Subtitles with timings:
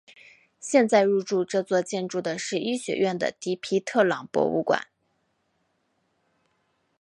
[0.59, 4.87] 现在入驻这座建筑的是医学院的迪皮特朗博物馆。